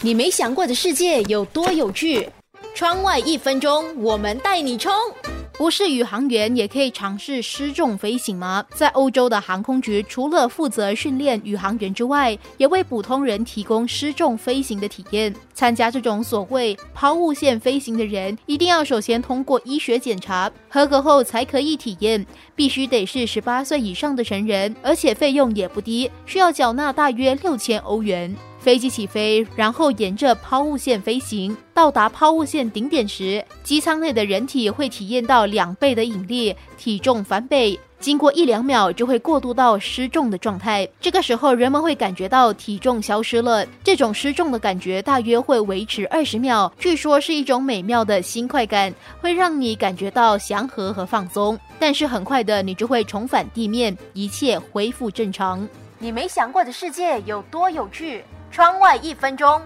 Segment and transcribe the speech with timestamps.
[0.00, 2.28] 你没想过的世界有多有趣？
[2.72, 4.92] 窗外一分钟，我们带你冲！
[5.54, 8.64] 不是宇航员也可以尝试失重飞行吗？
[8.76, 15.34] 在欧洲的航空局，除了负责训练宇航员之外，也为普通人提供失重飞行的体验。
[15.52, 22.24] 参加这种所谓抛物线飞行的人，一定要首先通过医学检查，合格后才可以体验。
[22.54, 28.32] 必须得是十八岁以上的成人，而且费用也不低，需要缴纳大约六千欧元。
[28.60, 37.78] 飞机起飞，然后沿着抛物线飞行，到达抛物线顶点时，机舱内的人体会体验到两倍的引力，体重翻倍。
[38.00, 40.88] 经过一两秒，就会过渡到失重的状态。
[41.00, 43.66] 这个时候，人们会感觉到体重消失了。
[43.82, 51.58] 这种失重的感觉大约会维持二十秒，据说是一种美妙的新快感，会让你感觉到祥和和放松。
[51.80, 55.66] 但是很快的，你就会重返地面，一切恢复正常。
[55.98, 58.22] 你没想过的世界有多有趣？
[58.50, 59.60] 窗外一分钟。